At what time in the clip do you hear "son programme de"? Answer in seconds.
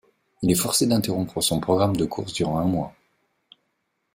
1.41-2.05